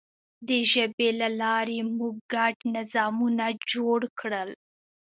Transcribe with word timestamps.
د 0.47 0.49
ژبې 0.71 1.09
له 1.21 1.27
لارې 1.41 1.79
موږ 1.97 2.15
ګډ 2.33 2.55
نظامونه 2.75 3.45
جوړ 3.71 3.99
کړل. 4.19 4.49